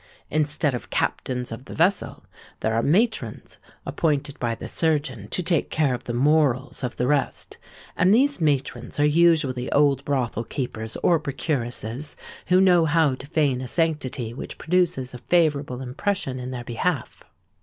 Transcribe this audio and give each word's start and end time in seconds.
Instead 0.31 0.73
of 0.73 0.89
captains 0.89 1.51
of 1.51 1.65
the 1.65 1.75
vessel, 1.75 2.25
there 2.61 2.73
are 2.73 2.81
matrons 2.81 3.59
appointed 3.85 4.39
by 4.39 4.55
the 4.55 4.67
surgeon 4.67 5.27
to 5.27 5.43
take 5.43 5.69
care 5.69 5.93
of 5.93 6.05
the 6.05 6.13
morals 6.15 6.83
of 6.83 6.95
the 6.95 7.05
rest; 7.05 7.59
and 7.95 8.11
these 8.11 8.41
matrons 8.41 8.99
are 8.99 9.05
usually 9.05 9.71
old 9.71 10.03
brothel 10.03 10.43
keepers 10.43 10.97
or 11.03 11.19
procuresses, 11.19 12.15
who 12.47 12.59
know 12.59 12.85
how 12.85 13.13
to 13.13 13.27
feign 13.27 13.61
a 13.61 13.67
sanctity 13.67 14.33
which 14.33 14.57
produces 14.57 15.13
a 15.13 15.19
favourable 15.19 15.81
impression 15.81 16.39
in 16.39 16.49
their 16.49 16.63
behalf. 16.63 17.23